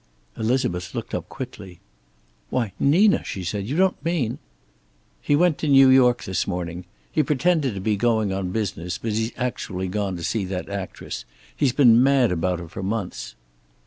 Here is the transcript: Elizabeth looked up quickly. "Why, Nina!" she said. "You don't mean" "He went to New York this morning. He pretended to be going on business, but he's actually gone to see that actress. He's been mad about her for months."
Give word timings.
Elizabeth 0.35 0.95
looked 0.95 1.13
up 1.13 1.29
quickly. 1.29 1.79
"Why, 2.49 2.73
Nina!" 2.79 3.23
she 3.23 3.43
said. 3.43 3.67
"You 3.67 3.77
don't 3.77 4.03
mean" 4.03 4.39
"He 5.21 5.35
went 5.35 5.59
to 5.59 5.67
New 5.67 5.89
York 5.89 6.23
this 6.23 6.47
morning. 6.47 6.85
He 7.11 7.21
pretended 7.21 7.75
to 7.75 7.81
be 7.81 7.97
going 7.97 8.33
on 8.33 8.49
business, 8.49 8.97
but 8.97 9.11
he's 9.11 9.31
actually 9.37 9.87
gone 9.89 10.17
to 10.17 10.23
see 10.23 10.43
that 10.45 10.69
actress. 10.69 11.23
He's 11.55 11.71
been 11.71 12.01
mad 12.01 12.31
about 12.31 12.57
her 12.57 12.67
for 12.67 12.81
months." 12.81 13.35